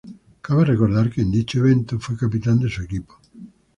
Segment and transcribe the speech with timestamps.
[0.45, 3.19] Cabe recordar que en dicho evento fue capitán de su equipo.